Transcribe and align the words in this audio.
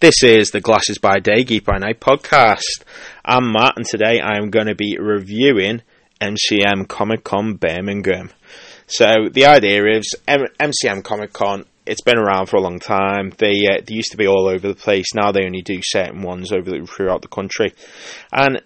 This 0.00 0.22
is 0.22 0.50
the 0.50 0.62
Glasses 0.62 0.96
by 0.96 1.18
Day, 1.18 1.44
Geek 1.44 1.66
by 1.66 1.76
Night 1.76 2.00
podcast. 2.00 2.84
I'm 3.22 3.52
Matt, 3.52 3.74
and 3.76 3.84
today 3.84 4.18
I 4.18 4.38
am 4.38 4.48
going 4.48 4.68
to 4.68 4.74
be 4.74 4.96
reviewing 4.98 5.82
MCM 6.22 6.88
Comic 6.88 7.22
Con 7.22 7.56
Birmingham. 7.56 8.30
So 8.86 9.28
the 9.30 9.44
idea 9.44 9.98
is 9.98 10.14
M- 10.26 10.48
MCM 10.58 11.04
Comic 11.04 11.34
Con. 11.34 11.66
It's 11.84 12.00
been 12.00 12.16
around 12.16 12.46
for 12.46 12.56
a 12.56 12.62
long 12.62 12.78
time. 12.78 13.34
They 13.36 13.66
uh, 13.66 13.82
they 13.86 13.94
used 13.94 14.12
to 14.12 14.16
be 14.16 14.26
all 14.26 14.48
over 14.48 14.68
the 14.68 14.74
place. 14.74 15.14
Now 15.14 15.32
they 15.32 15.44
only 15.44 15.60
do 15.60 15.80
certain 15.82 16.22
ones 16.22 16.50
over 16.50 16.70
the, 16.70 16.86
throughout 16.86 17.20
the 17.20 17.28
country. 17.28 17.74
And 18.32 18.62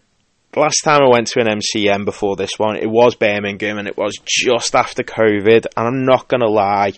last 0.54 0.82
time 0.84 1.02
I 1.02 1.08
went 1.08 1.26
to 1.28 1.40
an 1.40 1.48
MCM 1.48 2.04
before 2.04 2.36
this 2.36 2.60
one, 2.60 2.76
it 2.76 2.88
was 2.88 3.16
Birmingham, 3.16 3.78
and 3.78 3.88
it 3.88 3.96
was 3.96 4.14
just 4.24 4.76
after 4.76 5.02
COVID. 5.02 5.66
And 5.76 5.86
I'm 5.88 6.04
not 6.04 6.28
gonna 6.28 6.46
lie, 6.46 6.92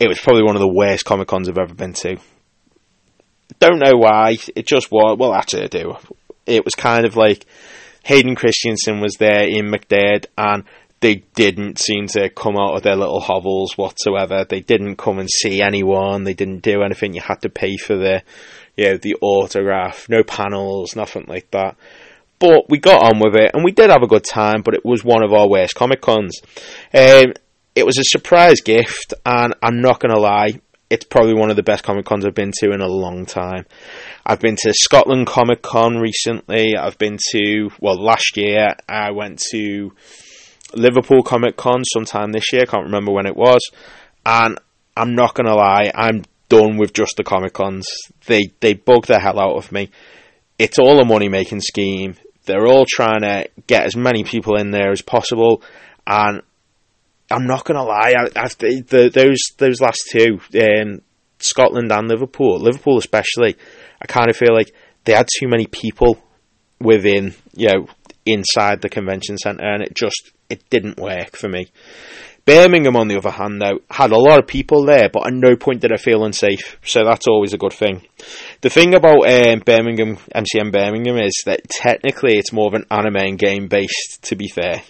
it 0.00 0.08
was 0.08 0.18
probably 0.18 0.42
one 0.42 0.56
of 0.56 0.62
the 0.62 0.66
worst 0.66 1.04
Comic 1.04 1.28
Cons 1.28 1.48
I've 1.48 1.58
ever 1.58 1.74
been 1.74 1.92
to. 1.92 2.16
Don't 3.58 3.78
know 3.78 3.96
why. 3.96 4.36
It 4.54 4.66
just 4.66 4.90
was. 4.90 5.16
Well, 5.18 5.34
actually, 5.34 5.68
do. 5.68 5.96
It 6.46 6.64
was 6.64 6.74
kind 6.74 7.06
of 7.06 7.16
like 7.16 7.46
Hayden 8.04 8.34
Christensen 8.34 9.00
was 9.00 9.14
there 9.16 9.48
Ian 9.48 9.70
McDiarmid, 9.70 10.26
and 10.36 10.64
they 11.00 11.16
didn't 11.34 11.78
seem 11.78 12.06
to 12.08 12.28
come 12.30 12.56
out 12.56 12.76
of 12.76 12.82
their 12.82 12.96
little 12.96 13.20
hovels 13.20 13.76
whatsoever. 13.76 14.44
They 14.48 14.60
didn't 14.60 14.96
come 14.96 15.18
and 15.18 15.28
see 15.28 15.60
anyone. 15.60 16.24
They 16.24 16.34
didn't 16.34 16.60
do 16.60 16.82
anything. 16.82 17.14
You 17.14 17.20
had 17.20 17.42
to 17.42 17.48
pay 17.48 17.76
for 17.76 17.96
the, 17.96 18.22
you 18.76 18.84
know, 18.86 18.96
the 18.96 19.16
autograph. 19.20 20.08
No 20.08 20.22
panels, 20.22 20.96
nothing 20.96 21.24
like 21.28 21.50
that. 21.50 21.76
But 22.38 22.68
we 22.68 22.78
got 22.78 23.04
on 23.04 23.20
with 23.20 23.34
it, 23.34 23.52
and 23.54 23.64
we 23.64 23.72
did 23.72 23.90
have 23.90 24.02
a 24.02 24.08
good 24.08 24.24
time. 24.24 24.62
But 24.62 24.74
it 24.74 24.84
was 24.84 25.04
one 25.04 25.24
of 25.24 25.32
our 25.32 25.48
worst 25.48 25.74
Comic 25.74 26.00
Cons. 26.00 26.40
Um, 26.94 27.32
it 27.74 27.86
was 27.86 27.98
a 27.98 28.04
surprise 28.04 28.60
gift, 28.60 29.14
and 29.24 29.54
I'm 29.62 29.80
not 29.80 30.00
going 30.00 30.14
to 30.14 30.20
lie, 30.20 30.60
it's 30.92 31.06
probably 31.06 31.32
one 31.32 31.48
of 31.48 31.56
the 31.56 31.62
best 31.62 31.84
Comic 31.84 32.04
Cons 32.04 32.26
I've 32.26 32.34
been 32.34 32.52
to 32.58 32.70
in 32.70 32.82
a 32.82 32.86
long 32.86 33.24
time. 33.24 33.64
I've 34.26 34.40
been 34.40 34.56
to 34.56 34.74
Scotland 34.74 35.26
Comic 35.26 35.62
Con 35.62 35.96
recently. 35.96 36.76
I've 36.76 36.98
been 36.98 37.16
to, 37.30 37.70
well, 37.80 37.98
last 37.98 38.36
year 38.36 38.74
I 38.86 39.10
went 39.12 39.42
to 39.52 39.94
Liverpool 40.74 41.22
Comic 41.22 41.56
Con 41.56 41.82
sometime 41.84 42.32
this 42.32 42.52
year. 42.52 42.62
I 42.62 42.66
can't 42.66 42.84
remember 42.84 43.10
when 43.10 43.24
it 43.24 43.34
was. 43.34 43.60
And 44.26 44.58
I'm 44.94 45.14
not 45.14 45.34
going 45.34 45.46
to 45.46 45.54
lie, 45.54 45.90
I'm 45.94 46.24
done 46.50 46.76
with 46.76 46.92
just 46.92 47.16
the 47.16 47.24
Comic 47.24 47.54
Cons. 47.54 47.88
They, 48.26 48.50
they 48.60 48.74
bug 48.74 49.06
the 49.06 49.18
hell 49.18 49.40
out 49.40 49.56
of 49.56 49.72
me. 49.72 49.88
It's 50.58 50.78
all 50.78 51.00
a 51.00 51.06
money 51.06 51.30
making 51.30 51.62
scheme. 51.62 52.16
They're 52.44 52.66
all 52.66 52.84
trying 52.86 53.22
to 53.22 53.48
get 53.66 53.86
as 53.86 53.96
many 53.96 54.24
people 54.24 54.58
in 54.58 54.72
there 54.72 54.90
as 54.90 55.00
possible. 55.00 55.62
And 56.06 56.42
I'm 57.32 57.46
not 57.46 57.64
gonna 57.64 57.84
lie, 57.84 58.14
after 58.36 58.68
the, 58.68 59.10
those 59.12 59.38
those 59.58 59.80
last 59.80 60.08
two, 60.10 60.40
um, 60.60 61.00
Scotland 61.38 61.90
and 61.92 62.08
Liverpool, 62.08 62.58
Liverpool 62.58 62.98
especially, 62.98 63.56
I 64.00 64.06
kind 64.06 64.30
of 64.30 64.36
feel 64.36 64.54
like 64.54 64.74
they 65.04 65.12
had 65.12 65.28
too 65.38 65.48
many 65.48 65.66
people 65.66 66.22
within, 66.80 67.34
you 67.54 67.68
know, 67.68 67.86
inside 68.26 68.80
the 68.80 68.88
convention 68.88 69.38
centre, 69.38 69.64
and 69.64 69.82
it 69.82 69.94
just 69.94 70.32
it 70.48 70.68
didn't 70.70 70.98
work 70.98 71.36
for 71.36 71.48
me. 71.48 71.68
Birmingham, 72.44 72.96
on 72.96 73.06
the 73.06 73.16
other 73.16 73.30
hand, 73.30 73.62
though, 73.62 73.78
had 73.88 74.10
a 74.10 74.18
lot 74.18 74.40
of 74.40 74.48
people 74.48 74.84
there, 74.84 75.08
but 75.08 75.28
at 75.28 75.32
no 75.32 75.54
point 75.54 75.80
did 75.80 75.92
I 75.92 75.96
feel 75.96 76.24
unsafe, 76.24 76.76
so 76.84 77.04
that's 77.04 77.28
always 77.28 77.52
a 77.52 77.58
good 77.58 77.72
thing. 77.72 78.02
The 78.62 78.70
thing 78.70 78.94
about 78.94 79.28
um, 79.30 79.60
Birmingham, 79.60 80.16
MCM 80.34 80.72
Birmingham, 80.72 81.18
is 81.18 81.40
that 81.46 81.68
technically 81.68 82.38
it's 82.38 82.52
more 82.52 82.66
of 82.66 82.74
an 82.74 82.86
anime 82.90 83.16
and 83.16 83.38
game 83.38 83.68
based, 83.68 84.22
to 84.22 84.34
be 84.34 84.48
fair. 84.48 84.82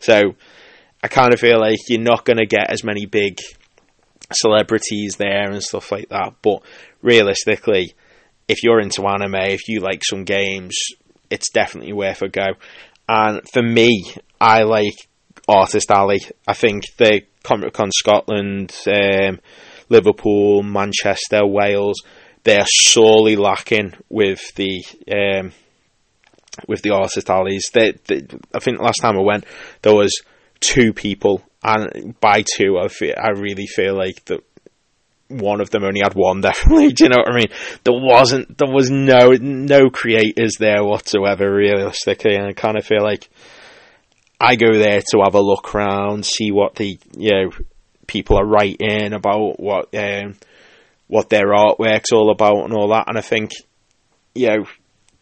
So 0.00 0.34
I 1.02 1.08
kind 1.08 1.32
of 1.32 1.40
feel 1.40 1.60
like 1.60 1.78
you're 1.88 2.00
not 2.00 2.24
going 2.24 2.38
to 2.38 2.46
get 2.46 2.72
as 2.72 2.82
many 2.82 3.06
big 3.06 3.38
celebrities 4.32 5.16
there 5.16 5.50
and 5.50 5.62
stuff 5.62 5.92
like 5.92 6.08
that. 6.08 6.34
But 6.42 6.62
realistically, 7.02 7.94
if 8.48 8.62
you're 8.62 8.80
into 8.80 9.06
anime, 9.06 9.34
if 9.34 9.68
you 9.68 9.80
like 9.80 10.02
some 10.04 10.24
games, 10.24 10.74
it's 11.30 11.50
definitely 11.50 11.92
worth 11.92 12.22
a 12.22 12.28
go. 12.28 12.46
And 13.08 13.40
for 13.52 13.62
me, 13.62 14.12
I 14.40 14.62
like 14.62 14.94
Artist 15.48 15.90
Alley. 15.90 16.20
I 16.46 16.54
think 16.54 16.84
the 16.96 17.22
Comic 17.42 17.72
Con 17.74 17.90
Scotland, 17.94 18.74
um, 18.86 19.40
Liverpool, 19.88 20.62
Manchester, 20.62 21.46
Wales, 21.46 21.96
they 22.44 22.56
are 22.58 22.66
sorely 22.66 23.36
lacking 23.36 23.94
with 24.08 24.40
the 24.54 24.84
um, 25.10 25.52
with 26.66 26.82
the 26.82 26.90
artist 26.90 27.30
alleys. 27.30 27.66
They, 27.72 27.92
they, 28.06 28.26
I 28.54 28.58
think 28.58 28.80
last 28.80 29.00
time 29.00 29.16
I 29.16 29.22
went, 29.22 29.44
there 29.82 29.94
was 29.94 30.12
two 30.60 30.92
people, 30.92 31.42
and 31.62 32.18
by 32.20 32.42
two, 32.42 32.78
I 32.78 32.88
feel, 32.88 33.14
I 33.16 33.30
really 33.30 33.66
feel 33.66 33.96
like 33.96 34.24
that 34.26 34.44
one 35.28 35.60
of 35.60 35.70
them 35.70 35.84
only 35.84 36.00
had 36.02 36.14
one. 36.14 36.40
Definitely, 36.42 36.92
do 36.92 37.04
you 37.04 37.10
know 37.10 37.18
what 37.18 37.32
I 37.32 37.36
mean? 37.36 37.48
There 37.84 37.94
wasn't, 37.94 38.58
there 38.58 38.72
was 38.72 38.90
no 38.90 39.32
no 39.40 39.90
creators 39.90 40.54
there 40.58 40.84
whatsoever, 40.84 41.52
realistically, 41.52 42.34
and 42.34 42.46
I 42.46 42.52
kind 42.52 42.76
of 42.76 42.84
feel 42.84 43.02
like 43.02 43.28
I 44.40 44.56
go 44.56 44.78
there 44.78 45.00
to 45.00 45.20
have 45.24 45.34
a 45.34 45.40
look 45.40 45.74
around, 45.74 46.24
see 46.24 46.50
what 46.50 46.76
the 46.76 46.98
you 47.16 47.30
know 47.30 47.50
people 48.06 48.38
are 48.38 48.46
writing 48.46 49.12
about 49.12 49.60
what 49.60 49.94
um, 49.94 50.36
what 51.08 51.28
their 51.28 51.48
artwork's 51.48 52.12
all 52.12 52.30
about 52.30 52.64
and 52.64 52.72
all 52.72 52.88
that, 52.90 53.08
and 53.08 53.18
I 53.18 53.22
think 53.22 53.50
you 54.34 54.48
know 54.48 54.64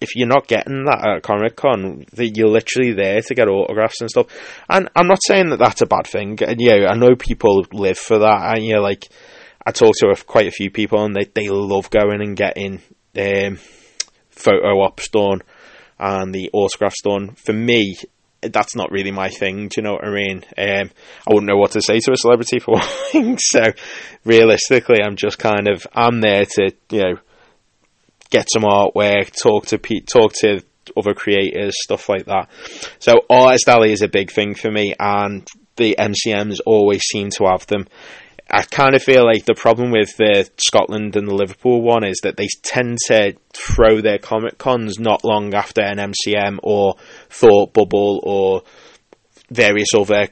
if 0.07 0.15
you're 0.15 0.29
not 0.29 0.47
getting 0.47 0.85
that 0.85 1.05
at 1.07 1.23
Comic 1.23 1.57
Con, 1.57 2.07
that 2.13 2.37
you're 2.37 2.49
literally 2.49 2.93
there 2.93 3.21
to 3.21 3.35
get 3.35 3.49
autographs 3.49 4.01
and 4.01 4.11
stuff. 4.11 4.27
And 4.69 4.89
I'm 4.95 5.09
not 5.09 5.19
saying 5.27 5.51
that 5.51 5.59
that's 5.59 5.83
a 5.83 5.87
bad 5.87 6.07
thing. 6.07 6.39
And 6.43 6.61
yeah, 6.61 6.87
I 6.89 6.97
know 6.97 7.17
people 7.19 7.67
live 7.73 7.99
for 7.99 8.19
that. 8.19 8.57
And 8.57 8.65
yeah, 8.65 8.79
like 8.79 9.09
I 9.65 9.73
talk 9.73 9.95
to 9.99 10.15
quite 10.27 10.47
a 10.47 10.53
few 10.53 10.71
people, 10.71 11.05
and 11.05 11.15
they 11.15 11.25
they 11.25 11.49
love 11.49 11.91
going 11.91 12.23
and 12.23 12.37
getting 12.37 12.81
um, 13.19 13.59
photo 14.31 14.83
ops 14.83 15.09
done 15.09 15.43
and 15.99 16.35
the 16.35 16.51
autographs 16.53 17.03
done. 17.03 17.35
For 17.35 17.53
me, 17.53 17.97
that's 18.43 18.77
not 18.77 18.93
really 18.93 19.11
my 19.11 19.29
thing. 19.29 19.69
Do 19.69 19.81
you 19.81 19.83
know 19.83 19.95
what 19.95 20.05
I 20.05 20.13
mean? 20.13 20.45
Um, 20.57 20.91
I 21.27 21.33
wouldn't 21.33 21.49
know 21.49 21.57
what 21.57 21.73
to 21.73 21.83
say 21.83 21.99
to 21.99 22.13
a 22.13 22.17
celebrity 22.17 22.61
for 22.61 22.75
one 22.75 22.87
thing. 23.11 23.39
So 23.39 23.63
realistically, 24.25 25.03
I'm 25.03 25.17
just 25.17 25.39
kind 25.39 25.69
of 25.69 25.87
I'm 25.93 26.21
there 26.21 26.45
to 26.45 26.73
you 26.91 27.03
know 27.03 27.15
get 28.31 28.49
some 28.53 28.63
artwork, 28.63 29.31
talk 29.41 29.67
to 29.67 29.79
pe- 29.79 30.01
talk 30.01 30.33
to 30.41 30.63
other 30.97 31.15
creators, 31.15 31.75
stuff 31.83 32.09
like 32.09 32.27
that. 32.27 32.49
So 32.99 33.23
artist 33.29 33.69
alley 33.69 33.93
is 33.93 34.03
a 34.03 34.09
big 34.09 34.31
thing 34.31 34.55
for 34.55 34.71
me, 34.71 34.95
and 34.99 35.47
the 35.77 35.97
MCMs 35.99 36.59
always 36.65 37.03
seem 37.03 37.31
to 37.31 37.47
have 37.47 37.67
them. 37.67 37.87
I 38.49 38.63
kind 38.63 38.95
of 38.95 39.03
feel 39.03 39.25
like 39.25 39.45
the 39.45 39.55
problem 39.55 39.91
with 39.91 40.17
the 40.17 40.49
Scotland 40.57 41.17
and 41.17 41.27
the 41.27 41.35
Liverpool 41.35 41.83
one 41.83 42.05
is 42.05 42.21
that 42.23 42.37
they 42.37 42.47
tend 42.63 42.99
to 43.09 43.35
throw 43.53 44.01
their 44.01 44.19
Comic 44.19 44.57
Cons 44.57 45.01
not 45.01 45.25
long 45.25 45.53
after 45.53 45.81
an 45.81 45.99
MCM 45.99 46.59
or 46.63 46.95
Thought 47.29 47.73
Bubble 47.73 48.21
or 48.23 48.63
various 49.51 49.89
other 49.99 50.29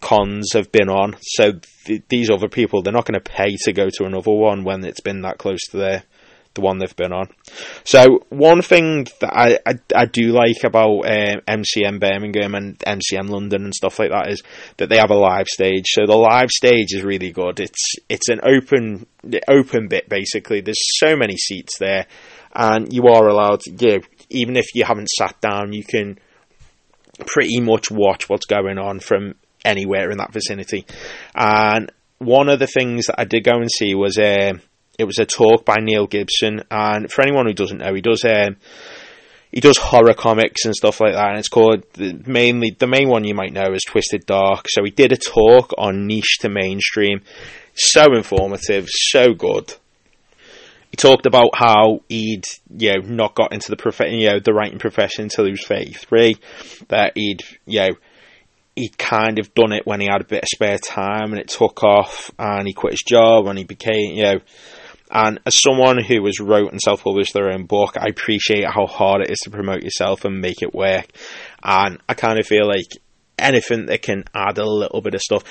cons 0.00 0.52
have 0.54 0.72
been 0.72 0.88
on. 0.88 1.16
So 1.20 1.60
th- 1.84 2.02
these 2.08 2.30
other 2.30 2.48
people, 2.48 2.82
they're 2.82 2.94
not 2.94 3.04
going 3.04 3.20
to 3.20 3.30
pay 3.30 3.56
to 3.64 3.72
go 3.74 3.88
to 3.90 4.04
another 4.04 4.32
one 4.32 4.64
when 4.64 4.82
it's 4.84 5.02
been 5.02 5.20
that 5.22 5.36
close 5.36 5.60
to 5.70 5.76
their 5.76 6.04
the 6.54 6.60
one 6.60 6.78
they've 6.78 6.96
been 6.96 7.12
on. 7.12 7.28
So 7.84 8.24
one 8.28 8.62
thing 8.62 9.06
that 9.20 9.32
I, 9.32 9.58
I, 9.66 9.78
I 9.94 10.04
do 10.06 10.32
like 10.32 10.64
about 10.64 11.00
um, 11.06 11.40
MCM 11.46 12.00
Birmingham 12.00 12.54
and 12.54 12.78
MCM 12.78 13.28
London 13.28 13.64
and 13.64 13.74
stuff 13.74 13.98
like 13.98 14.10
that 14.10 14.30
is 14.30 14.42
that 14.78 14.88
they 14.88 14.98
have 14.98 15.10
a 15.10 15.18
live 15.18 15.46
stage. 15.46 15.84
So 15.88 16.06
the 16.06 16.16
live 16.16 16.50
stage 16.50 16.92
is 16.92 17.02
really 17.02 17.30
good. 17.30 17.60
It's 17.60 17.94
it's 18.08 18.28
an 18.28 18.40
open 18.42 19.06
open 19.48 19.88
bit 19.88 20.08
basically. 20.08 20.60
There's 20.60 20.82
so 20.98 21.16
many 21.16 21.36
seats 21.36 21.78
there, 21.78 22.06
and 22.54 22.92
you 22.92 23.04
are 23.06 23.28
allowed. 23.28 23.60
To, 23.60 23.76
you 23.78 24.02
even 24.28 24.56
if 24.56 24.74
you 24.74 24.84
haven't 24.84 25.08
sat 25.08 25.40
down, 25.40 25.72
you 25.72 25.84
can 25.84 26.18
pretty 27.26 27.60
much 27.60 27.90
watch 27.90 28.28
what's 28.28 28.46
going 28.46 28.78
on 28.78 28.98
from 29.00 29.34
anywhere 29.64 30.10
in 30.10 30.18
that 30.18 30.32
vicinity. 30.32 30.86
And 31.34 31.92
one 32.18 32.48
of 32.48 32.58
the 32.58 32.66
things 32.66 33.06
that 33.06 33.20
I 33.20 33.24
did 33.24 33.44
go 33.44 33.56
and 33.56 33.70
see 33.70 33.94
was. 33.94 34.18
Uh, 34.18 34.54
it 35.00 35.06
was 35.06 35.18
a 35.18 35.24
talk 35.24 35.64
by 35.64 35.76
Neil 35.80 36.06
Gibson, 36.06 36.62
and 36.70 37.10
for 37.10 37.22
anyone 37.22 37.46
who 37.46 37.54
doesn't 37.54 37.78
know, 37.78 37.94
he 37.94 38.02
does 38.02 38.24
um, 38.24 38.56
he 39.50 39.60
does 39.60 39.78
horror 39.78 40.14
comics 40.14 40.64
and 40.64 40.74
stuff 40.74 41.00
like 41.00 41.14
that. 41.14 41.30
And 41.30 41.38
it's 41.38 41.48
called 41.48 41.84
mainly 41.98 42.76
the 42.78 42.86
main 42.86 43.08
one 43.08 43.24
you 43.24 43.34
might 43.34 43.52
know 43.52 43.72
is 43.72 43.82
Twisted 43.82 44.26
Dark. 44.26 44.66
So 44.68 44.84
he 44.84 44.90
did 44.90 45.12
a 45.12 45.16
talk 45.16 45.72
on 45.76 46.06
niche 46.06 46.38
to 46.40 46.48
mainstream. 46.48 47.22
So 47.74 48.14
informative, 48.14 48.88
so 48.88 49.32
good. 49.32 49.74
He 50.90 50.96
talked 50.96 51.26
about 51.26 51.50
how 51.54 52.02
he'd 52.08 52.44
you 52.76 52.94
know 52.94 53.06
not 53.06 53.34
got 53.34 53.52
into 53.52 53.70
the 53.70 53.76
prof- 53.76 54.00
you 54.00 54.28
know 54.28 54.40
the 54.40 54.52
writing 54.52 54.78
profession 54.78 55.24
until 55.24 55.46
he 55.46 55.52
was 55.52 55.66
thirty 55.66 55.92
three. 55.92 56.36
That 56.88 57.12
he'd 57.14 57.42
you 57.64 57.80
know 57.80 57.90
he'd 58.76 58.98
kind 58.98 59.38
of 59.38 59.54
done 59.54 59.72
it 59.72 59.86
when 59.86 60.00
he 60.00 60.08
had 60.10 60.20
a 60.20 60.24
bit 60.24 60.42
of 60.42 60.48
spare 60.48 60.78
time 60.78 61.32
and 61.32 61.38
it 61.38 61.48
took 61.48 61.82
off 61.82 62.30
and 62.38 62.66
he 62.66 62.72
quit 62.72 62.92
his 62.92 63.02
job 63.06 63.46
and 63.46 63.58
he 63.58 63.64
became 63.64 64.14
you 64.14 64.22
know 64.22 64.40
and 65.10 65.40
as 65.44 65.60
someone 65.60 66.02
who 66.02 66.24
has 66.26 66.38
wrote 66.40 66.70
and 66.70 66.80
self-published 66.80 67.34
their 67.34 67.52
own 67.52 67.66
book, 67.66 67.96
I 67.98 68.06
appreciate 68.08 68.64
how 68.64 68.86
hard 68.86 69.22
it 69.22 69.30
is 69.30 69.38
to 69.44 69.50
promote 69.50 69.82
yourself 69.82 70.24
and 70.24 70.40
make 70.40 70.62
it 70.62 70.74
work. 70.74 71.06
And 71.62 71.98
I 72.08 72.14
kind 72.14 72.38
of 72.38 72.46
feel 72.46 72.66
like 72.66 72.86
anything 73.38 73.86
that 73.86 74.02
can 74.02 74.24
add 74.34 74.58
a 74.58 74.64
little 74.64 75.00
bit 75.00 75.14
of 75.14 75.20
stuff, 75.20 75.42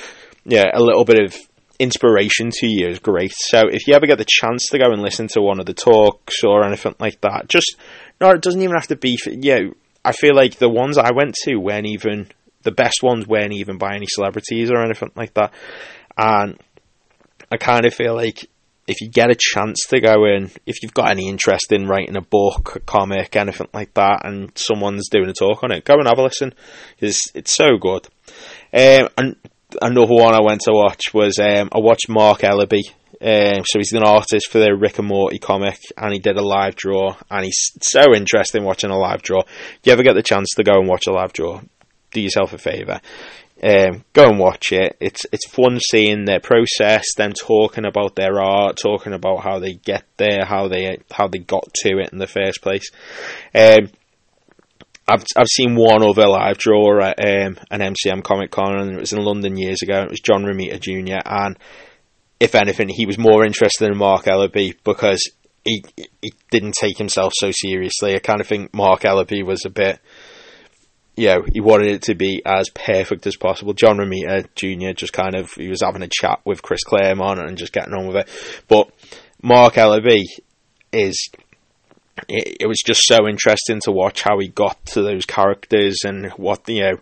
yeah, 0.45 0.65
a 0.73 0.81
little 0.81 1.03
bit 1.03 1.23
of 1.23 1.35
inspiration 1.79 2.51
to 2.51 2.67
you 2.67 2.87
is 2.87 2.99
great. 2.99 3.33
So 3.35 3.63
if 3.69 3.87
you 3.87 3.93
ever 3.95 4.05
get 4.05 4.17
the 4.17 4.25
chance 4.27 4.67
to 4.67 4.79
go 4.79 4.91
and 4.91 5.01
listen 5.01 5.27
to 5.29 5.41
one 5.41 5.59
of 5.59 5.65
the 5.65 5.73
talks 5.73 6.43
or 6.43 6.65
anything 6.65 6.95
like 6.99 7.19
that, 7.21 7.49
just 7.49 7.75
no, 8.21 8.29
it 8.29 8.41
doesn't 8.41 8.61
even 8.61 8.75
have 8.75 8.87
to 8.87 8.95
be. 8.95 9.17
For, 9.17 9.31
you 9.31 9.55
know, 9.55 9.73
I 10.03 10.11
feel 10.11 10.35
like 10.35 10.55
the 10.55 10.69
ones 10.69 10.97
I 10.97 11.11
went 11.11 11.35
to 11.43 11.55
weren't 11.55 11.87
even 11.87 12.27
the 12.63 12.71
best 12.71 13.01
ones 13.01 13.27
weren't 13.27 13.53
even 13.53 13.77
by 13.77 13.95
any 13.95 14.05
celebrities 14.07 14.69
or 14.69 14.83
anything 14.83 15.11
like 15.15 15.33
that, 15.35 15.53
and 16.17 16.59
I 17.51 17.57
kind 17.57 17.85
of 17.85 17.93
feel 17.93 18.13
like 18.13 18.49
if 18.89 19.01
you 19.01 19.07
get 19.07 19.29
a 19.29 19.37
chance 19.37 19.85
to 19.89 20.01
go 20.01 20.25
in, 20.25 20.49
if 20.65 20.81
you've 20.81 20.93
got 20.93 21.11
any 21.11 21.29
interest 21.29 21.71
in 21.71 21.87
writing 21.87 22.17
a 22.17 22.21
book, 22.21 22.75
a 22.75 22.79
comic, 22.79 23.35
anything 23.35 23.67
like 23.71 23.93
that, 23.93 24.25
and 24.25 24.51
someone's 24.55 25.09
doing 25.09 25.29
a 25.29 25.33
talk 25.33 25.63
on 25.63 25.71
it, 25.71 25.85
go 25.85 25.93
and 25.93 26.07
have 26.07 26.17
a 26.17 26.23
listen. 26.23 26.53
It's, 26.97 27.31
it's 27.35 27.53
so 27.53 27.77
good. 27.79 28.07
Um, 28.73 29.09
and 29.15 29.35
another 29.79 30.13
one 30.13 30.33
I 30.33 30.41
went 30.41 30.61
to 30.61 30.71
watch 30.73 31.13
was 31.13 31.37
um, 31.37 31.69
I 31.71 31.77
watched 31.77 32.09
Marc 32.09 32.39
Ellerby. 32.39 32.81
Um, 33.21 33.63
so 33.65 33.79
he's 33.79 33.93
an 33.93 34.03
artist 34.03 34.49
for 34.49 34.59
the 34.59 34.75
Rick 34.75 34.97
and 34.97 35.07
Morty 35.07 35.37
comic, 35.37 35.79
and 35.95 36.11
he 36.11 36.19
did 36.19 36.37
a 36.37 36.41
live 36.41 36.75
draw, 36.75 37.15
and 37.29 37.45
he's 37.45 37.71
so 37.81 38.15
interesting 38.15 38.63
watching 38.63 38.89
a 38.89 38.97
live 38.97 39.21
draw. 39.21 39.41
If 39.41 39.79
you 39.83 39.93
ever 39.93 40.03
get 40.03 40.15
the 40.15 40.23
chance 40.23 40.47
to 40.55 40.63
go 40.63 40.79
and 40.79 40.87
watch 40.87 41.05
a 41.05 41.11
live 41.11 41.33
draw, 41.33 41.61
do 42.11 42.21
yourself 42.21 42.53
a 42.53 42.57
favour. 42.57 43.01
Um, 43.61 44.05
go 44.13 44.25
and 44.25 44.39
watch 44.39 44.71
it. 44.71 44.95
It's 45.01 45.25
it's 45.31 45.47
fun 45.49 45.79
seeing 45.89 46.25
their 46.25 46.39
process, 46.39 47.05
them 47.17 47.33
talking 47.33 47.85
about 47.85 48.15
their 48.15 48.39
art, 48.39 48.77
talking 48.77 49.13
about 49.13 49.43
how 49.43 49.59
they 49.59 49.73
get 49.73 50.05
there, 50.17 50.45
how 50.45 50.67
they 50.67 50.99
how 51.11 51.27
they 51.27 51.39
got 51.39 51.73
to 51.83 51.99
it 51.99 52.13
in 52.13 52.19
the 52.19 52.27
first 52.27 52.61
place. 52.61 52.89
Um, 53.53 53.89
I've 55.07 55.25
I've 55.35 55.47
seen 55.47 55.75
one 55.75 56.03
other 56.03 56.27
live 56.27 56.57
draw 56.57 57.03
at 57.03 57.19
um, 57.19 57.57
an 57.71 57.81
MCM 57.81 58.23
Comic 58.23 58.51
Con, 58.51 58.79
and 58.79 58.91
it 58.91 58.99
was 58.99 59.13
in 59.13 59.23
London 59.23 59.57
years 59.57 59.81
ago. 59.81 60.03
It 60.03 60.11
was 60.11 60.21
John 60.21 60.43
Romita 60.43 60.79
Jr. 60.79 61.19
and 61.25 61.57
if 62.39 62.55
anything, 62.55 62.89
he 62.89 63.05
was 63.05 63.17
more 63.17 63.45
interested 63.45 63.91
in 63.91 63.97
Marc 63.97 64.25
Ellerby 64.25 64.77
because 64.83 65.21
he 65.65 65.83
he 66.21 66.33
didn't 66.51 66.75
take 66.79 66.97
himself 66.97 67.33
so 67.35 67.51
seriously. 67.51 68.15
I 68.15 68.19
kind 68.19 68.39
of 68.39 68.47
think 68.47 68.73
Marc 68.73 69.01
Ellerby 69.01 69.43
was 69.43 69.65
a 69.65 69.69
bit 69.69 69.99
you 71.19 71.27
know, 71.27 71.43
he 71.51 71.59
wanted 71.59 71.87
it 71.87 72.01
to 72.03 72.15
be 72.15 72.41
as 72.45 72.69
perfect 72.69 73.27
as 73.27 73.35
possible. 73.35 73.73
John 73.73 73.97
Romita 73.97 74.47
Jr. 74.55 74.93
just 74.93 75.11
kind 75.11 75.35
of, 75.35 75.51
he 75.51 75.67
was 75.67 75.81
having 75.83 76.01
a 76.01 76.07
chat 76.07 76.39
with 76.45 76.61
Chris 76.61 76.81
Claremont 76.85 77.39
and 77.39 77.57
just 77.57 77.73
getting 77.73 77.93
on 77.93 78.07
with 78.07 78.15
it. 78.15 78.63
But 78.69 78.89
Marc 79.41 79.73
Ellerby 79.73 80.23
is, 80.93 81.29
it, 82.29 82.57
it, 82.61 82.67
was 82.67 82.81
just 82.85 83.05
so 83.05 83.27
interesting 83.27 83.81
to 83.83 83.91
watch 83.91 84.21
how 84.21 84.39
he 84.39 84.47
got 84.47 84.83
to 84.87 85.01
those 85.01 85.25
characters 85.25 85.97
and 86.05 86.27
what, 86.37 86.69
you 86.69 86.83
know, 86.83 86.97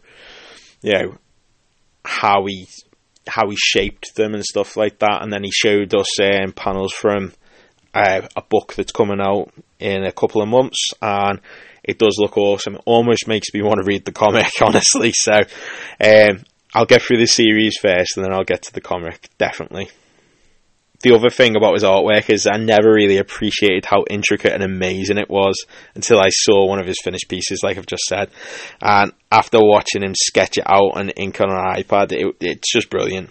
you 0.82 0.94
know, 0.94 1.18
how 2.04 2.44
he, 2.48 2.68
how 3.28 3.48
he 3.52 3.56
shaped 3.56 4.16
them 4.16 4.34
and 4.34 4.44
stuff 4.44 4.76
like 4.76 4.98
that. 4.98 5.22
And 5.22 5.32
then 5.32 5.44
he 5.44 5.52
showed 5.52 5.94
us 5.94 6.20
um, 6.20 6.54
panels 6.54 6.92
from 6.92 7.34
uh, 7.94 8.28
a 8.36 8.42
book 8.42 8.74
that's 8.74 8.92
coming 8.92 9.22
out 9.22 9.54
in 9.80 10.06
a 10.06 10.12
couple 10.12 10.42
of 10.42 10.50
months 10.50 10.90
and 11.04 11.40
it 11.88 11.98
does 11.98 12.18
look 12.20 12.38
awesome. 12.38 12.76
It 12.76 12.82
almost 12.86 13.28
makes 13.28 13.48
me 13.54 13.62
want 13.62 13.80
to 13.80 13.86
read 13.86 14.06
the 14.06 14.12
comic, 14.12 14.52
honestly. 14.62 15.14
So 15.14 15.34
um, 16.02 16.44
I'll 16.74 16.86
get 16.86 17.02
through 17.02 17.18
the 17.18 17.28
series 17.28 17.78
first, 17.78 18.18
and 18.18 18.26
then 18.26 18.34
I'll 18.34 18.44
get 18.44 18.64
to 18.64 18.74
the 18.74 18.82
comic. 18.82 19.30
Definitely. 19.38 19.90
The 21.02 21.14
other 21.14 21.30
thing 21.30 21.56
about 21.56 21.76
his 21.76 21.84
artwork 21.84 22.30
is 22.30 22.48
I 22.48 22.58
never 22.58 22.92
really 22.92 23.18
appreciated 23.18 23.86
how 23.86 24.04
intricate 24.10 24.54
and 24.54 24.64
amazing 24.64 25.20
it 25.20 25.30
was 25.30 25.56
until 25.94 26.20
I 26.20 26.30
saw 26.30 26.66
one 26.66 26.80
of 26.80 26.88
his 26.88 27.00
finished 27.04 27.30
pieces, 27.30 27.60
like 27.64 27.78
I've 27.78 27.86
just 27.86 28.04
said. 28.04 28.32
And 28.82 29.14
after 29.32 29.60
watching 29.62 30.04
him 30.04 30.16
sketch 30.16 30.58
it 30.58 30.64
out 30.66 31.00
and 31.00 31.14
ink 31.16 31.40
on 31.40 31.52
an 31.52 31.84
iPad, 31.84 32.12
it, 32.14 32.36
it's 32.42 32.72
just 32.72 32.90
brilliant. 32.90 33.30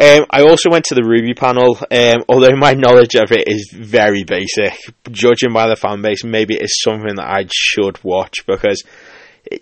Um, 0.00 0.26
I 0.30 0.42
also 0.42 0.70
went 0.70 0.86
to 0.86 0.94
the 0.94 1.02
RWBY 1.02 1.36
panel, 1.36 1.78
um, 1.90 2.24
although 2.28 2.56
my 2.56 2.74
knowledge 2.74 3.14
of 3.14 3.30
it 3.30 3.44
is 3.46 3.70
very 3.74 4.24
basic. 4.24 4.78
Judging 5.10 5.52
by 5.52 5.68
the 5.68 5.76
fan 5.76 6.02
base, 6.02 6.24
maybe 6.24 6.54
it 6.54 6.62
is 6.62 6.80
something 6.82 7.16
that 7.16 7.26
I 7.26 7.46
should 7.52 8.02
watch 8.02 8.46
because, 8.46 8.82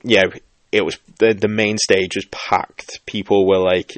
yeah, 0.03 0.25
it 0.73 0.85
was 0.85 0.99
the 1.19 1.35
the 1.35 1.49
main 1.49 1.79
stage 1.79 2.15
was 2.15 2.27
packed. 2.27 3.05
People 3.07 3.47
were 3.47 3.59
like 3.59 3.93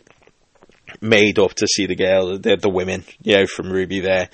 made 1.00 1.38
up 1.38 1.54
to 1.54 1.66
see 1.66 1.86
the 1.86 1.96
girl, 1.96 2.38
the, 2.38 2.56
the 2.56 2.70
women, 2.70 3.04
you 3.22 3.36
know, 3.36 3.46
from 3.46 3.66
RWBY 3.66 4.02
there, 4.02 4.28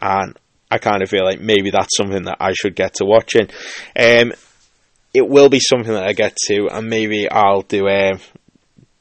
and 0.00 0.38
I 0.70 0.78
kind 0.78 1.02
of 1.02 1.10
feel 1.10 1.24
like 1.24 1.40
maybe 1.40 1.70
that's 1.70 1.96
something 1.96 2.24
that 2.24 2.38
I 2.40 2.52
should 2.52 2.74
get 2.74 2.94
to 2.94 3.04
watching. 3.04 3.48
Um, 3.98 4.32
it 5.14 5.28
will 5.28 5.50
be 5.50 5.60
something 5.60 5.92
that 5.92 6.06
I 6.06 6.14
get 6.14 6.36
to, 6.48 6.68
and 6.72 6.88
maybe 6.88 7.28
I'll 7.30 7.62
do 7.62 7.86
a 7.88 8.12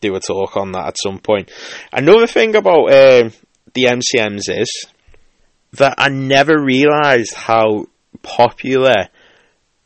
do 0.02 0.16
a 0.16 0.20
talk 0.20 0.58
on 0.58 0.74
that 0.74 0.88
at 0.88 0.98
some 0.98 1.20
point. 1.20 1.52
Another 1.92 2.28
thing 2.28 2.56
about 2.56 2.92
um, 2.92 3.32
the 3.74 3.84
MCMs 3.84 4.50
is 4.50 4.86
that 5.74 5.96
I 5.98 6.10
never 6.10 6.62
realised 6.62 7.34
how 7.34 7.86
popular 8.22 9.08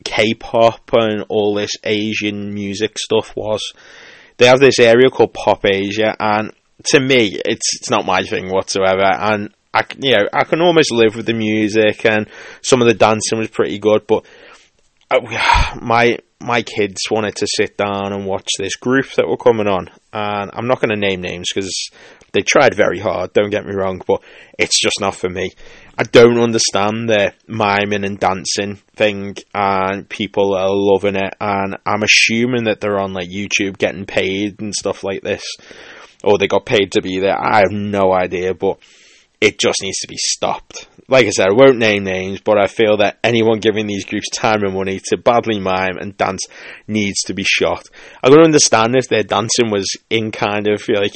K-pop 0.04 0.90
and 0.94 1.24
all 1.28 1.54
this 1.54 1.72
Asian 1.84 2.52
music 2.54 2.98
stuff 2.98 3.34
was. 3.36 3.62
They 4.38 4.46
have 4.46 4.60
this 4.60 4.78
area 4.78 5.10
called 5.10 5.32
Pop 5.32 5.64
Asia, 5.64 6.14
and 6.18 6.52
to 6.86 7.00
me, 7.00 7.40
it's 7.44 7.76
it's 7.76 7.90
not 7.90 8.04
my 8.04 8.22
thing 8.22 8.50
whatsoever. 8.50 9.04
And 9.04 9.54
I, 9.72 9.84
you 9.98 10.12
know, 10.12 10.28
I 10.32 10.44
can 10.44 10.60
almost 10.60 10.92
live 10.92 11.16
with 11.16 11.26
the 11.26 11.34
music, 11.34 12.04
and 12.04 12.28
some 12.62 12.82
of 12.82 12.86
the 12.86 12.94
dancing 12.94 13.38
was 13.38 13.48
pretty 13.48 13.78
good, 13.78 14.06
but 14.06 14.24
uh, 15.10 15.20
my 15.80 16.18
my 16.40 16.62
kids 16.62 17.00
wanted 17.10 17.34
to 17.36 17.46
sit 17.46 17.76
down 17.76 18.12
and 18.12 18.26
watch 18.26 18.48
this 18.58 18.76
group 18.76 19.12
that 19.14 19.28
were 19.28 19.36
coming 19.36 19.66
on, 19.66 19.88
and 20.12 20.50
I'm 20.52 20.66
not 20.66 20.80
going 20.80 20.90
to 20.90 20.96
name 20.96 21.20
names 21.22 21.48
because 21.52 21.72
they 22.32 22.42
tried 22.42 22.74
very 22.74 22.98
hard. 22.98 23.32
Don't 23.32 23.50
get 23.50 23.64
me 23.64 23.74
wrong, 23.74 24.02
but 24.06 24.22
it's 24.58 24.78
just 24.78 25.00
not 25.00 25.14
for 25.14 25.30
me. 25.30 25.50
I 25.98 26.02
don't 26.02 26.38
understand 26.38 27.08
the 27.08 27.32
miming 27.48 28.04
and 28.04 28.20
dancing 28.20 28.76
thing, 28.96 29.36
and 29.54 30.08
people 30.08 30.54
are 30.54 30.68
loving 30.68 31.16
it. 31.16 31.34
And 31.40 31.76
I'm 31.86 32.02
assuming 32.02 32.64
that 32.64 32.80
they're 32.80 33.00
on 33.00 33.14
like 33.14 33.30
YouTube 33.30 33.78
getting 33.78 34.04
paid 34.04 34.60
and 34.60 34.74
stuff 34.74 35.02
like 35.02 35.22
this, 35.22 35.42
or 36.22 36.36
they 36.36 36.48
got 36.48 36.66
paid 36.66 36.92
to 36.92 37.00
be 37.00 37.18
there. 37.18 37.38
I 37.38 37.60
have 37.60 37.72
no 37.72 38.12
idea, 38.12 38.52
but 38.52 38.78
it 39.40 39.58
just 39.58 39.82
needs 39.82 39.98
to 39.98 40.08
be 40.08 40.16
stopped 40.16 40.88
like 41.08 41.26
I 41.26 41.30
said, 41.30 41.48
I 41.48 41.52
won't 41.52 41.78
name 41.78 42.04
names, 42.04 42.40
but 42.40 42.58
I 42.58 42.66
feel 42.66 42.96
that 42.98 43.18
anyone 43.22 43.60
giving 43.60 43.86
these 43.86 44.04
groups 44.04 44.28
time 44.30 44.62
and 44.62 44.74
money 44.74 45.00
to 45.06 45.16
badly 45.16 45.60
mime 45.60 45.98
and 46.00 46.16
dance 46.16 46.42
needs 46.88 47.20
to 47.26 47.34
be 47.34 47.44
shot. 47.44 47.86
I 48.22 48.28
can 48.28 48.40
understand 48.40 48.96
if 48.96 49.08
their 49.08 49.22
dancing 49.22 49.70
was 49.70 49.86
in 50.10 50.32
kind 50.32 50.66
of 50.68 50.82
like 50.88 51.14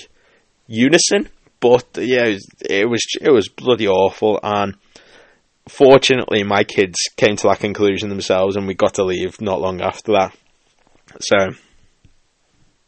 unison, 0.69 1.29
but 1.59 1.87
yeah, 1.99 2.27
it 2.27 2.35
was, 2.35 2.49
it 2.69 2.89
was 2.89 3.03
it 3.21 3.31
was 3.31 3.49
bloody 3.49 3.89
awful. 3.89 4.39
And 4.43 4.77
fortunately, 5.69 6.45
my 6.45 6.63
kids 6.63 6.97
came 7.17 7.37
to 7.37 7.49
that 7.49 7.61
conclusion 7.61 8.09
themselves, 8.09 8.57
and 8.57 8.67
we 8.67 8.75
got 8.75 8.95
to 8.95 9.05
leave 9.05 9.41
not 9.41 9.61
long 9.61 9.81
after 9.81 10.13
that. 10.13 10.37
So 11.21 11.37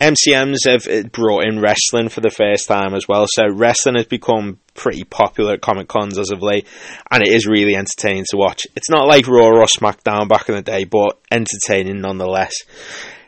MCMs 0.02 0.66
have 0.66 0.88
uh, 0.88 1.06
brought 1.08 1.44
in 1.44 1.60
wrestling 1.60 2.08
for 2.08 2.20
the 2.20 2.30
first 2.30 2.66
time 2.66 2.92
as 2.92 3.06
well. 3.06 3.26
So 3.28 3.44
wrestling 3.54 3.94
has 3.94 4.06
become 4.06 4.58
pretty 4.74 5.04
popular 5.04 5.54
at 5.54 5.60
Comic 5.60 5.86
Cons 5.86 6.18
as 6.18 6.32
of 6.32 6.42
late, 6.42 6.66
and 7.08 7.22
it 7.22 7.32
is 7.32 7.46
really 7.46 7.76
entertaining 7.76 8.24
to 8.30 8.36
watch. 8.36 8.66
It's 8.74 8.90
not 8.90 9.06
like 9.06 9.28
Raw 9.28 9.46
or 9.46 9.66
SmackDown 9.66 10.28
back 10.28 10.48
in 10.48 10.56
the 10.56 10.62
day, 10.62 10.84
but 10.84 11.20
entertaining 11.30 12.00
nonetheless. 12.00 12.54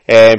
Um, 0.09 0.35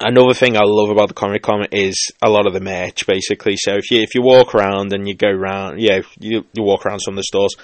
another 0.00 0.32
thing 0.32 0.56
I 0.56 0.62
love 0.64 0.88
about 0.88 1.08
the 1.08 1.14
Comic 1.14 1.42
Con 1.42 1.66
is 1.70 2.10
a 2.24 2.30
lot 2.30 2.46
of 2.46 2.54
the 2.54 2.60
merch, 2.60 3.06
basically. 3.06 3.56
So 3.58 3.74
if 3.74 3.90
you 3.90 4.00
if 4.00 4.14
you 4.14 4.22
walk 4.22 4.54
around 4.54 4.94
and 4.94 5.06
you 5.06 5.14
go 5.14 5.28
around, 5.28 5.78
yeah, 5.78 6.00
you, 6.20 6.46
you 6.54 6.62
walk 6.62 6.86
around 6.86 7.00
some 7.00 7.14
of 7.14 7.18
the 7.18 7.24
stores. 7.24 7.54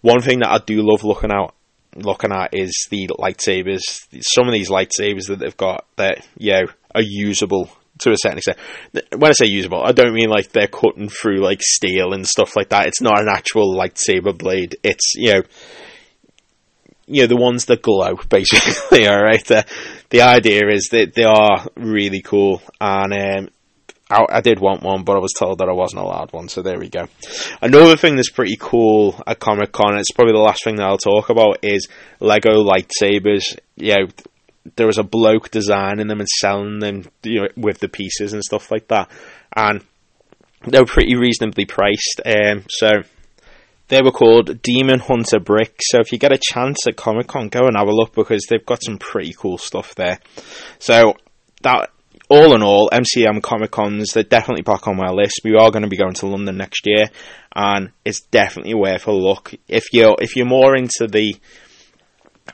One 0.00 0.22
thing 0.22 0.40
that 0.40 0.50
I 0.50 0.58
do 0.58 0.82
love 0.82 1.04
looking 1.04 1.30
out 1.32 1.54
looking 1.94 2.32
at 2.32 2.52
is 2.52 2.72
the 2.90 3.08
lightsabers. 3.18 4.06
Some 4.20 4.48
of 4.48 4.52
these 4.52 4.70
lightsabers 4.70 5.28
that 5.28 5.38
they've 5.38 5.56
got 5.56 5.86
that 5.96 6.26
you 6.36 6.52
know 6.52 6.66
are 6.96 7.02
usable 7.02 7.70
to 7.98 8.10
a 8.10 8.16
certain 8.16 8.38
extent. 8.38 8.58
When 9.16 9.30
I 9.30 9.32
say 9.32 9.46
usable, 9.46 9.82
I 9.82 9.92
don't 9.92 10.14
mean 10.14 10.28
like 10.28 10.50
they're 10.50 10.66
cutting 10.66 11.08
through 11.08 11.38
like 11.38 11.62
steel 11.62 12.12
and 12.12 12.26
stuff 12.26 12.56
like 12.56 12.70
that. 12.70 12.86
It's 12.86 13.00
not 13.00 13.20
an 13.20 13.28
actual 13.28 13.74
lightsaber 13.74 14.36
blade. 14.36 14.76
It's 14.82 15.14
you 15.14 15.32
know, 15.32 15.42
you 17.06 17.22
know 17.22 17.26
the 17.26 17.36
ones 17.36 17.66
that 17.66 17.82
glow, 17.82 18.16
basically. 18.28 19.06
all 19.06 19.22
right. 19.22 19.44
The, 19.44 19.64
idea 20.20 20.68
is 20.70 20.88
that 20.92 21.14
they 21.14 21.24
are 21.24 21.66
really 21.76 22.22
cool, 22.22 22.62
and 22.80 23.12
um, 23.12 23.48
I, 24.10 24.36
I, 24.36 24.40
did 24.40 24.60
want 24.60 24.82
one, 24.82 25.04
but 25.04 25.16
I 25.16 25.20
was 25.20 25.32
told 25.32 25.58
that 25.58 25.68
I 25.68 25.74
wasn't 25.74 26.02
allowed 26.02 26.32
one. 26.32 26.48
So 26.48 26.62
there 26.62 26.78
we 26.78 26.88
go. 26.88 27.06
Another 27.60 27.96
thing 27.96 28.16
that's 28.16 28.30
pretty 28.30 28.56
cool 28.58 29.20
at 29.26 29.40
Comic 29.40 29.72
Con, 29.72 29.98
it's 29.98 30.10
probably 30.12 30.32
the 30.32 30.38
last 30.38 30.64
thing 30.64 30.76
that 30.76 30.86
I'll 30.86 30.96
talk 30.96 31.28
about, 31.28 31.58
is 31.62 31.88
Lego 32.20 32.64
lightsabers. 32.64 33.58
You 33.76 33.96
know, 33.96 34.06
there 34.76 34.86
was 34.86 34.98
a 34.98 35.04
bloke 35.04 35.50
designing 35.50 36.08
them 36.08 36.20
and 36.20 36.28
selling 36.28 36.80
them, 36.80 37.04
you 37.22 37.42
know, 37.42 37.48
with 37.56 37.78
the 37.78 37.88
pieces 37.88 38.32
and 38.32 38.42
stuff 38.42 38.70
like 38.70 38.88
that, 38.88 39.10
and 39.54 39.84
they 40.66 40.80
were 40.80 40.86
pretty 40.86 41.16
reasonably 41.16 41.64
priced. 41.64 42.20
Um, 42.24 42.64
so 42.68 42.88
they 43.88 44.02
were 44.02 44.10
called 44.10 44.62
Demon 44.62 44.98
Hunter 44.98 45.38
Bricks. 45.38 45.86
So 45.90 46.00
if 46.00 46.12
you 46.12 46.18
get 46.18 46.32
a 46.32 46.40
chance 46.40 46.86
at 46.86 46.96
Comic 46.96 47.28
Con, 47.28 47.48
go 47.48 47.66
and 47.66 47.76
have 47.76 47.88
a 47.88 47.92
look 47.92 48.14
because 48.14 48.44
they've 48.48 48.66
got 48.66 48.82
some 48.82 48.98
pretty 48.98 49.32
cool 49.32 49.58
stuff 49.58 49.94
there. 49.94 50.18
So 50.78 51.14
that 51.62 51.90
all 52.28 52.54
in 52.54 52.62
all, 52.62 52.90
MCM 52.92 53.42
Comic 53.42 53.70
Cons, 53.70 54.12
they're 54.12 54.24
definitely 54.24 54.62
back 54.62 54.88
on 54.88 54.96
my 54.96 55.10
list. 55.10 55.42
We 55.44 55.54
are 55.54 55.70
going 55.70 55.82
to 55.82 55.88
be 55.88 55.96
going 55.96 56.14
to 56.14 56.26
London 56.26 56.56
next 56.56 56.86
year, 56.86 57.06
and 57.54 57.90
it's 58.04 58.20
definitely 58.20 58.74
worth 58.74 59.06
a 59.06 59.12
look. 59.12 59.54
If 59.68 59.92
you're, 59.92 60.16
if 60.20 60.34
you're 60.34 60.46
more 60.46 60.76
into 60.76 61.06
the, 61.08 61.36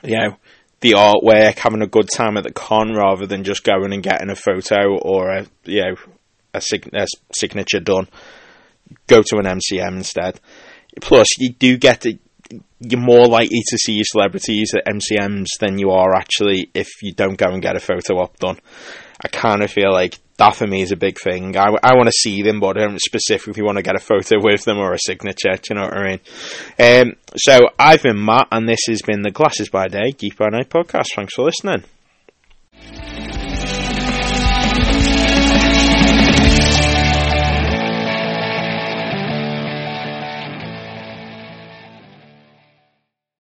you 0.03 0.17
know, 0.17 0.37
the 0.83 0.91
artwork, 0.91 1.57
having 1.57 1.81
a 1.81 1.87
good 1.87 2.09
time 2.13 2.37
at 2.37 2.43
the 2.43 2.51
con 2.51 2.93
rather 2.93 3.25
than 3.25 3.43
just 3.43 3.63
going 3.63 3.93
and 3.93 4.03
getting 4.03 4.29
a 4.29 4.35
photo 4.35 4.97
or 4.99 5.29
a, 5.31 5.45
you 5.63 5.81
know, 5.81 5.95
a, 6.53 6.61
sig- 6.61 6.93
a 6.93 7.07
signature 7.33 7.79
done, 7.79 8.07
go 9.07 9.21
to 9.23 9.37
an 9.37 9.45
MCM 9.45 9.95
instead. 9.95 10.39
Plus, 11.01 11.27
you 11.39 11.53
do 11.53 11.77
get 11.77 12.01
to, 12.01 12.19
you're 12.79 12.99
more 12.99 13.25
likely 13.25 13.61
to 13.69 13.77
see 13.77 13.93
your 13.93 14.03
celebrities 14.03 14.73
at 14.75 14.85
MCMs 14.85 15.47
than 15.59 15.79
you 15.79 15.91
are 15.91 16.13
actually 16.13 16.69
if 16.73 16.89
you 17.01 17.13
don't 17.13 17.37
go 17.37 17.47
and 17.47 17.61
get 17.61 17.77
a 17.77 17.79
photo 17.79 18.19
op 18.19 18.37
done. 18.37 18.59
I 19.23 19.29
kind 19.29 19.63
of 19.63 19.71
feel 19.71 19.91
like 19.91 20.19
that 20.37 20.55
for 20.55 20.65
me 20.67 20.81
is 20.81 20.91
a 20.91 20.97
big 20.97 21.19
thing. 21.19 21.55
I, 21.55 21.67
I 21.83 21.95
want 21.95 22.07
to 22.07 22.11
see 22.11 22.41
them, 22.41 22.59
but 22.59 22.77
I 22.77 22.81
don't 22.81 22.99
specifically 22.99 23.63
want 23.63 23.77
to 23.77 23.83
get 23.83 23.95
a 23.95 23.99
photo 23.99 24.37
with 24.41 24.63
them 24.63 24.77
or 24.77 24.93
a 24.93 24.99
signature. 24.99 25.53
Do 25.53 25.61
you 25.69 25.75
know 25.75 25.83
what 25.83 25.97
I 25.97 26.03
mean? 26.07 27.07
Um, 27.07 27.13
so 27.35 27.59
I've 27.77 28.03
been 28.03 28.23
Matt, 28.23 28.47
and 28.51 28.67
this 28.67 28.81
has 28.87 29.01
been 29.01 29.21
the 29.21 29.31
Glasses 29.31 29.69
by 29.69 29.87
Day, 29.87 30.11
Geek 30.11 30.37
by 30.37 30.49
Night 30.49 30.69
podcast. 30.69 31.07
Thanks 31.15 31.35
for 31.35 31.45
listening. 31.45 31.83